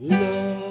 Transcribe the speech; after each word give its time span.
love. 0.00 0.67